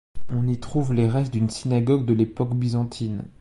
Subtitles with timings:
[0.33, 3.23] On y trouve les restes d'une synagogue de l'époque byzantine.